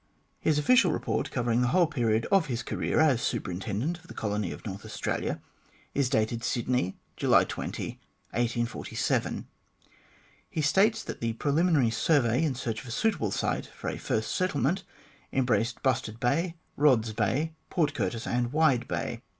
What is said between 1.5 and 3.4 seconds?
the whole period of his career as